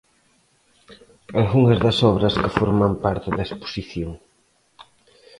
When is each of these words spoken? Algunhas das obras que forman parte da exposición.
Algunhas 1.39 1.79
das 1.85 1.97
obras 2.11 2.37
que 2.41 2.55
forman 2.57 2.93
parte 3.05 3.29
da 3.35 3.45
exposición. 3.47 4.11